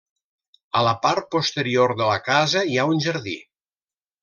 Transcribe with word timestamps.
A 0.79 0.81
la 0.87 0.93
part 1.03 1.27
posterior 1.35 1.95
de 2.01 2.09
la 2.13 2.17
casa 2.31 2.65
hi 2.73 2.81
ha 2.81 2.89
un 2.95 3.05
jardí. 3.07 3.37